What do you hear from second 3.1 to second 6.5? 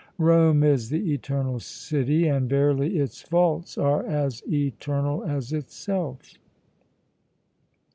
faults are as eternal as itself!"